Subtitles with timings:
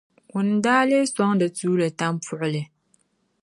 [0.31, 2.61] ŋuni n-daa lee sɔŋ di tuuli tampuɣili?